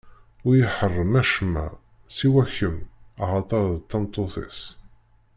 Ur 0.47 0.53
y-iḥeṛṛem 0.55 1.13
acemma, 1.21 1.65
siwa 2.15 2.43
kemm, 2.55 2.77
axaṭer 3.21 3.63
d 3.71 3.85
tameṭṭut-is. 3.89 4.61